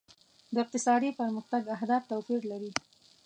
[0.53, 2.71] د اقتصادي پرمختګ اهداف توپیر لري.